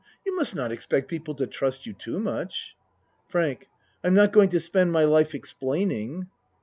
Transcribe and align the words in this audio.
You 0.25 0.35
must 0.35 0.55
not 0.55 0.71
expect 0.71 1.09
people 1.11 1.35
to 1.35 1.45
trust 1.45 1.85
you 1.85 1.93
too 1.93 2.17
much. 2.19 2.75
FRANK 3.27 3.69
I'm 4.03 4.15
not 4.15 4.33
going 4.33 4.49
to 4.49 4.59
spend 4.59 4.91
my 4.91 5.03
life 5.03 5.35
ex 5.35 5.53
plaining. 5.53 6.27